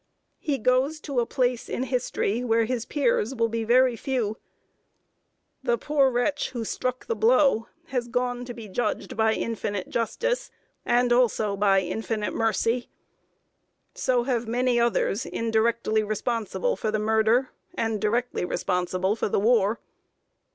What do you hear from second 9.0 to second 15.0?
by infinite Justice, and also by infinite Mercy. So have many